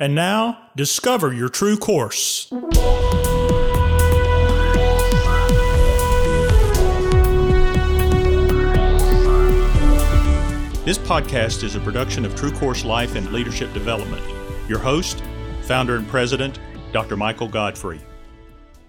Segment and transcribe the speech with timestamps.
[0.00, 2.46] And now, discover your true course.
[10.86, 14.24] This podcast is a production of True Course Life and Leadership Development.
[14.70, 15.22] Your host,
[15.64, 16.58] founder and president,
[16.92, 17.18] Dr.
[17.18, 18.00] Michael Godfrey.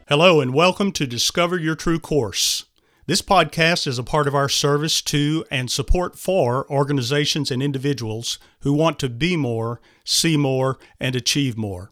[0.08, 2.64] Hello, and welcome to Discover Your True Course.
[3.12, 8.40] This podcast is a part of our service to and support for organizations and individuals
[8.62, 11.92] who want to be more, see more, and achieve more.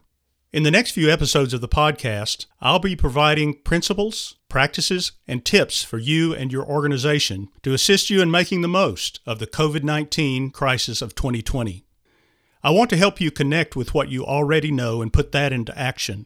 [0.50, 5.84] In the next few episodes of the podcast, I'll be providing principles, practices, and tips
[5.84, 9.82] for you and your organization to assist you in making the most of the COVID
[9.82, 11.84] 19 crisis of 2020.
[12.62, 15.78] I want to help you connect with what you already know and put that into
[15.78, 16.24] action.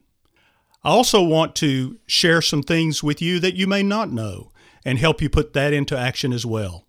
[0.85, 4.52] I also want to share some things with you that you may not know
[4.84, 6.87] and help you put that into action as well.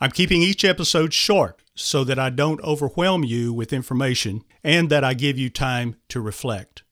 [0.00, 5.04] I'm keeping each episode short so that I don't overwhelm you with information and that
[5.04, 6.82] I give you time to reflect.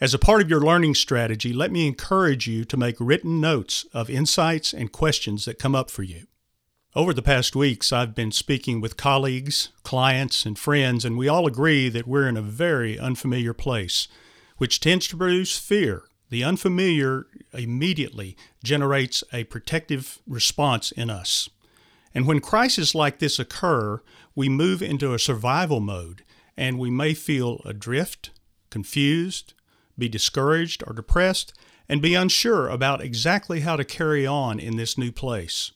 [0.00, 3.86] As a part of your learning strategy, let me encourage you to make written notes
[3.94, 6.26] of insights and questions that come up for you.
[6.94, 11.46] Over the past weeks, I've been speaking with colleagues, clients, and friends, and we all
[11.46, 14.06] agree that we're in a very unfamiliar place,
[14.58, 21.48] which tends to produce fear the unfamiliar immediately generates a protective response in us.
[22.14, 24.02] And when crises like this occur,
[24.34, 26.22] we move into a survival mode
[26.56, 28.30] and we may feel adrift,
[28.70, 29.54] confused,
[29.98, 31.52] be discouraged or depressed,
[31.88, 35.72] and be unsure about exactly how to carry on in this new place.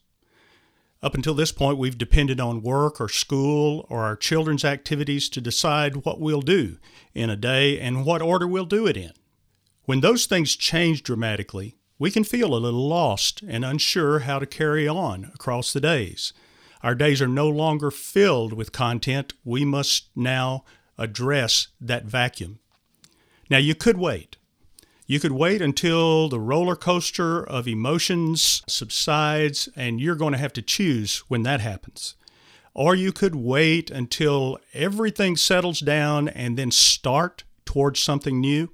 [1.02, 5.40] Up until this point, we've depended on work or school or our children's activities to
[5.40, 6.76] decide what we'll do
[7.14, 9.12] in a day and what order we'll do it in.
[9.90, 14.46] When those things change dramatically, we can feel a little lost and unsure how to
[14.46, 16.32] carry on across the days.
[16.80, 19.32] Our days are no longer filled with content.
[19.44, 20.62] We must now
[20.96, 22.60] address that vacuum.
[23.50, 24.36] Now, you could wait.
[25.08, 30.52] You could wait until the roller coaster of emotions subsides, and you're going to have
[30.52, 32.14] to choose when that happens.
[32.74, 38.70] Or you could wait until everything settles down and then start towards something new.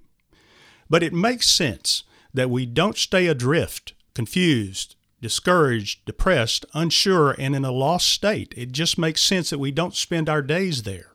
[0.89, 7.65] But it makes sense that we don't stay adrift, confused, discouraged, depressed, unsure, and in
[7.65, 8.55] a lost state.
[8.57, 11.13] It just makes sense that we don't spend our days there.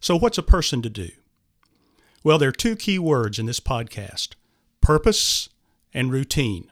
[0.00, 1.08] So, what's a person to do?
[2.22, 4.34] Well, there are two key words in this podcast
[4.80, 5.48] purpose
[5.92, 6.70] and routine.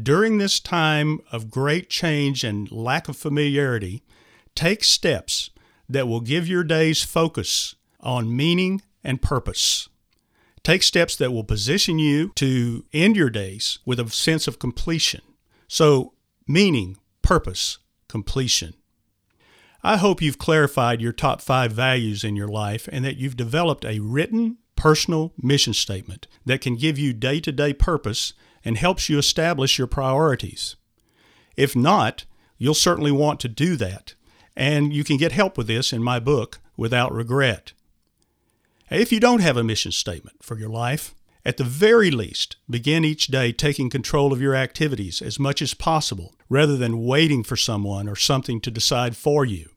[0.00, 4.02] During this time of great change and lack of familiarity,
[4.54, 5.48] take steps
[5.88, 9.88] that will give your days focus on meaning and purpose.
[10.66, 15.20] Take steps that will position you to end your days with a sense of completion.
[15.68, 16.14] So,
[16.48, 17.78] meaning, purpose,
[18.08, 18.74] completion.
[19.84, 23.84] I hope you've clarified your top five values in your life and that you've developed
[23.84, 28.32] a written, personal mission statement that can give you day to day purpose
[28.64, 30.74] and helps you establish your priorities.
[31.56, 32.24] If not,
[32.58, 34.16] you'll certainly want to do that,
[34.56, 37.72] and you can get help with this in my book, Without Regret.
[38.90, 41.12] If you don't have a mission statement for your life,
[41.44, 45.74] at the very least, begin each day taking control of your activities as much as
[45.74, 49.70] possible rather than waiting for someone or something to decide for you.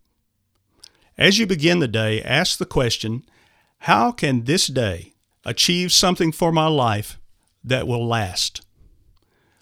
[1.18, 3.26] As you begin the day, ask the question
[3.80, 7.20] How can this day achieve something for my life
[7.64, 8.62] that will last?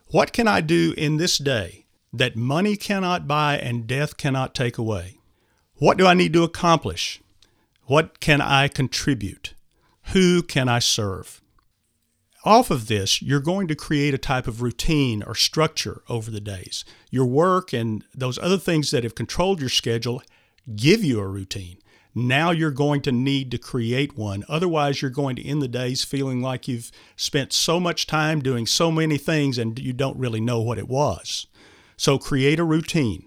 [0.08, 4.78] What can I do in this day that money cannot buy and death cannot take
[4.78, 5.20] away?
[5.76, 7.22] What do I need to accomplish
[7.88, 9.54] what can I contribute?
[10.12, 11.42] Who can I serve?
[12.44, 16.42] Off of this, you're going to create a type of routine or structure over the
[16.42, 16.84] days.
[17.10, 20.22] Your work and those other things that have controlled your schedule
[20.76, 21.78] give you a routine.
[22.14, 24.44] Now you're going to need to create one.
[24.50, 28.66] Otherwise, you're going to end the days feeling like you've spent so much time doing
[28.66, 31.48] so many things and you don't really know what it was.
[31.96, 33.27] So create a routine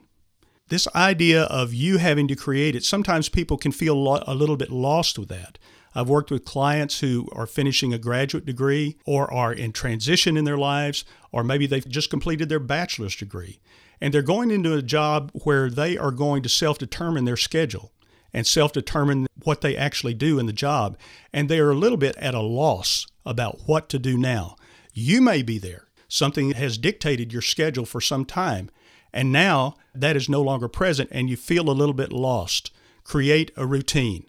[0.71, 4.71] this idea of you having to create it, sometimes people can feel a little bit
[4.71, 5.59] lost with that.
[5.95, 10.45] I've worked with clients who are finishing a graduate degree or are in transition in
[10.45, 13.59] their lives, or maybe they've just completed their bachelor's degree.
[14.01, 17.93] And they're going into a job where they are going to self determine their schedule
[18.33, 20.97] and self determine what they actually do in the job.
[21.33, 24.57] And they are a little bit at a loss about what to do now.
[24.95, 25.89] You may be there.
[26.09, 28.71] Something has dictated your schedule for some time.
[29.13, 32.71] And now that is no longer present and you feel a little bit lost.
[33.05, 34.25] Create a routine.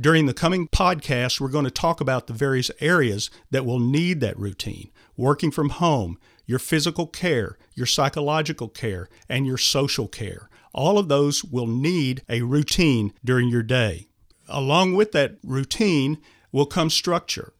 [0.00, 4.20] During the coming podcast, we're going to talk about the various areas that will need
[4.20, 10.48] that routine working from home, your physical care, your psychological care, and your social care.
[10.72, 14.06] All of those will need a routine during your day.
[14.50, 16.18] along with that routine
[16.52, 17.52] will come structure.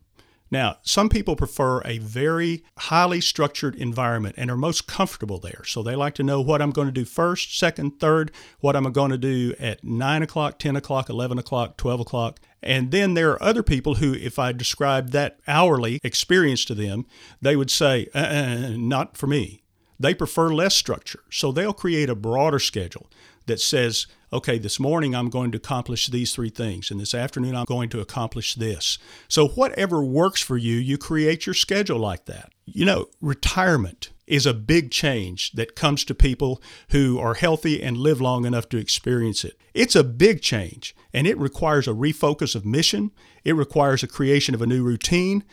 [0.50, 5.62] Now, some people prefer a very highly structured environment and are most comfortable there.
[5.64, 8.90] So they like to know what I'm going to do first, second, third, what I'm
[8.90, 12.40] going to do at 9 o'clock, 10 o'clock, 11 o'clock, 12 o'clock.
[12.62, 17.06] And then there are other people who, if I described that hourly experience to them,
[17.40, 19.62] they would say, uh-uh, not for me.
[20.00, 21.20] They prefer less structure.
[21.30, 23.08] So they'll create a broader schedule
[23.46, 27.56] that says, okay, this morning I'm going to accomplish these three things, and this afternoon
[27.56, 28.98] I'm going to accomplish this.
[29.28, 32.52] So, whatever works for you, you create your schedule like that.
[32.66, 37.96] You know, retirement is a big change that comes to people who are healthy and
[37.96, 39.58] live long enough to experience it.
[39.74, 43.10] It's a big change, and it requires a refocus of mission,
[43.44, 45.44] it requires a creation of a new routine.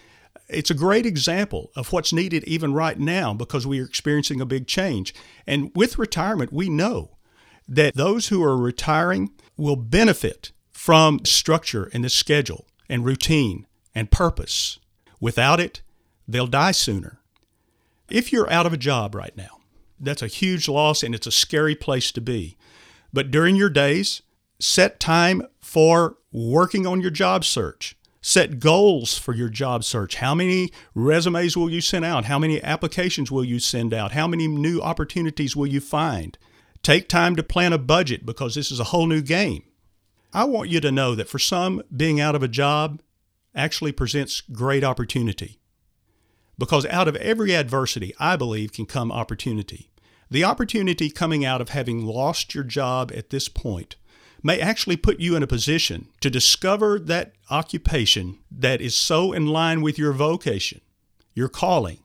[0.50, 4.46] It's a great example of what's needed even right now because we are experiencing a
[4.46, 5.14] big change.
[5.46, 7.17] And with retirement, we know
[7.68, 14.12] that those who are retiring will benefit from structure and the schedule and routine and
[14.12, 14.80] purpose.
[15.20, 15.82] Without it,
[16.28, 17.20] they'll die sooner.
[18.10, 19.60] If you're out of a job right now,
[20.00, 22.58] that's a huge loss and it's a scary place to be.
[23.12, 24.22] But during your days,
[24.60, 27.96] set time for working on your job search.
[28.22, 30.16] Set goals for your job search.
[30.16, 32.26] How many resumes will you send out?
[32.26, 34.12] How many applications will you send out?
[34.12, 36.38] How many new opportunities will you find?
[36.88, 39.64] Take time to plan a budget because this is a whole new game.
[40.32, 43.02] I want you to know that for some, being out of a job
[43.54, 45.60] actually presents great opportunity.
[46.58, 49.92] Because out of every adversity, I believe, can come opportunity.
[50.32, 53.98] The opportunity coming out of having lost your job at this point
[54.42, 59.48] may actually put you in a position to discover that occupation that is so in
[59.48, 60.80] line with your vocation,
[61.34, 62.00] your calling,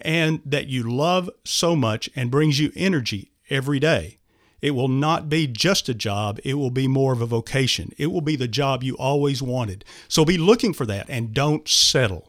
[0.00, 4.18] and that you love so much and brings you energy every day.
[4.60, 7.92] It will not be just a job, it will be more of a vocation.
[7.98, 9.84] It will be the job you always wanted.
[10.08, 12.28] So be looking for that and don't settle.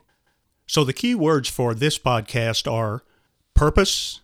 [0.67, 3.03] So the key words for this podcast are
[3.53, 4.19] purpose,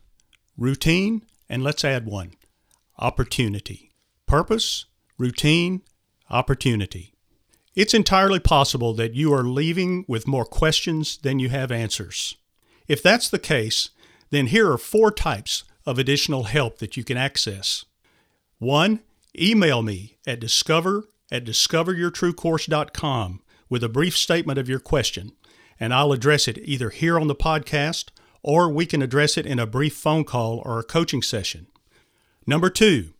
[0.57, 2.33] routine, and let's add one
[2.99, 3.91] opportunity.
[4.25, 4.85] Purpose,
[5.17, 5.81] routine,
[6.29, 7.13] opportunity.
[7.75, 12.35] It's entirely possible that you are leaving with more questions than you have answers.
[12.87, 13.89] If that's the case,
[14.29, 17.85] then here are four types of additional help that you can access.
[18.59, 19.01] One,
[19.39, 25.31] email me at discover at discoveryourtruecourse.com with a brief statement of your question,
[25.79, 28.09] and I'll address it either here on the podcast
[28.43, 31.67] or we can address it in a brief phone call or a coaching session.
[32.45, 33.13] Number two,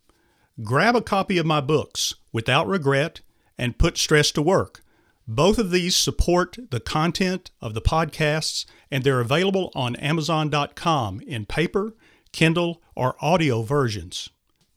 [0.62, 3.20] grab a copy of my books, Without Regret
[3.56, 4.82] and Put Stress to Work.
[5.28, 11.46] Both of these support the content of the podcasts, and they're available on Amazon.com in
[11.46, 11.94] paper
[12.32, 14.28] Kindle, or audio versions.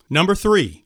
[0.09, 0.85] Number three,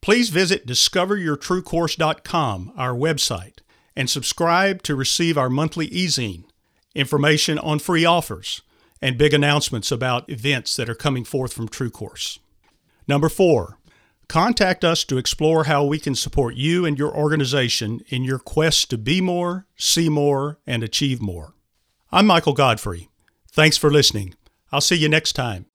[0.00, 3.58] please visit discoveryourtruecourse.com, our website,
[3.96, 6.44] and subscribe to receive our monthly e-zine,
[6.94, 8.62] information on free offers,
[9.02, 12.38] and big announcements about events that are coming forth from TrueCourse.
[13.08, 13.78] Number four,
[14.28, 18.90] contact us to explore how we can support you and your organization in your quest
[18.90, 21.54] to be more, see more, and achieve more.
[22.12, 23.08] I'm Michael Godfrey.
[23.50, 24.34] Thanks for listening.
[24.72, 25.66] I'll see you next time.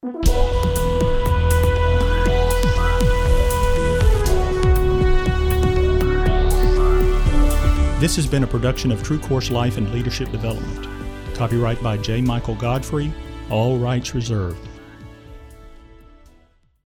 [8.05, 10.87] This has been a production of True Course Life and Leadership Development.
[11.33, 12.21] Copyright by J.
[12.21, 13.11] Michael Godfrey,
[13.49, 14.59] all rights reserved.